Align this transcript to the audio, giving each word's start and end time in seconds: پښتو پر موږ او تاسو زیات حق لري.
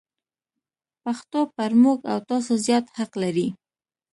پښتو 1.03 1.39
پر 1.55 1.71
موږ 1.83 1.99
او 2.11 2.17
تاسو 2.29 2.51
زیات 2.65 2.85
حق 2.97 3.11
لري. 3.23 3.47